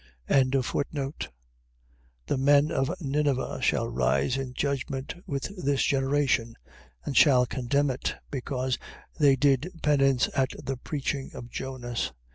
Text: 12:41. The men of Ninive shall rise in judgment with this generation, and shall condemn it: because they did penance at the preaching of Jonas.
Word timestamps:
12:41. 0.31 1.27
The 2.25 2.37
men 2.39 2.71
of 2.71 2.87
Ninive 2.99 3.61
shall 3.61 3.87
rise 3.87 4.35
in 4.35 4.55
judgment 4.55 5.13
with 5.27 5.63
this 5.63 5.83
generation, 5.83 6.55
and 7.05 7.15
shall 7.15 7.45
condemn 7.45 7.91
it: 7.91 8.15
because 8.31 8.79
they 9.19 9.35
did 9.35 9.69
penance 9.83 10.27
at 10.35 10.53
the 10.63 10.77
preaching 10.77 11.29
of 11.35 11.51
Jonas. 11.51 12.13